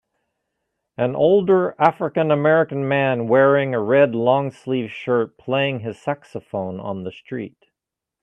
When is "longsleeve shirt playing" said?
4.15-5.81